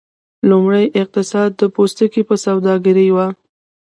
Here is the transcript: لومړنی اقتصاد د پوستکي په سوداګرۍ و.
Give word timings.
لومړنی 0.49 0.87
اقتصاد 1.01 1.49
د 1.55 1.61
پوستکي 1.75 2.21
په 2.29 2.35
سوداګرۍ 2.45 3.07
و. 3.15 3.17